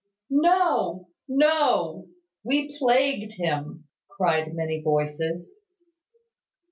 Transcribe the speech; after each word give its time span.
"No! 0.31 1.09
No! 1.27 2.09
We 2.43 2.75
plagued 2.75 3.33
him," 3.33 3.87
cried 4.09 4.51
many 4.51 4.81
voices. 4.81 5.53